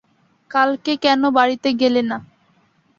[0.51, 2.17] কালকে কেনো বাড়িতে গেলে না?